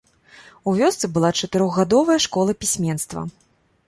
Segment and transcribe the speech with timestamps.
[0.69, 3.21] У вёсцы была чатырохгадовая школа пісьменства.